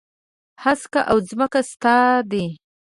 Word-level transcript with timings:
هسک 0.63 0.93
او 1.11 1.17
ځمکه 1.29 1.59
ستا 1.71 1.95
دي. 2.31 2.45